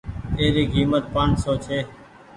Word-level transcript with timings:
اي 0.37 0.45
ري 0.55 0.63
ڪيمت 0.73 1.03
پآنچ 1.15 1.33
سون 1.43 1.55
ڇي۔ 1.65 1.79